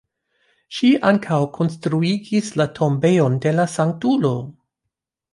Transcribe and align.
Ŝi 0.75 0.87
ankaŭ 1.09 1.37
konstruigis 1.57 2.49
la 2.61 2.67
tombejon 2.79 3.35
de 3.43 3.53
la 3.57 3.65
sanktulo. 3.75 4.33